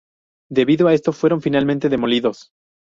Debido 0.49 0.87
a 0.87 0.95
esto 0.95 1.13
fueron 1.13 1.43
finalmente 1.43 1.87
demolidos. 1.87 2.49